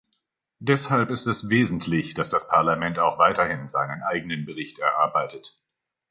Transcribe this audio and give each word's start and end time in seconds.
Deshalb 0.57 1.11
ist 1.11 1.27
es 1.27 1.47
wesentlich, 1.49 2.15
dass 2.15 2.31
das 2.31 2.47
Parlament 2.47 2.97
auch 2.97 3.19
weiterhin 3.19 3.69
seinen 3.69 4.01
eigenen 4.01 4.47
Bericht 4.47 4.79
erarbeitet. 4.79 5.55